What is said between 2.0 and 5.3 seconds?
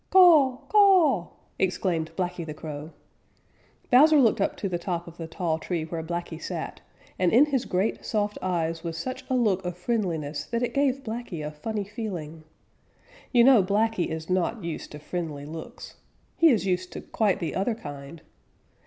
Blacky the Crow. Bowser looked up to the top of the